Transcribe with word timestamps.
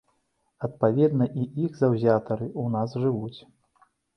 Адпаведна, 0.67 1.27
і 1.43 1.45
іх 1.65 1.77
заўзятары 1.83 2.47
ў 2.61 2.63
нас 2.77 2.99
жывуць. 3.07 3.39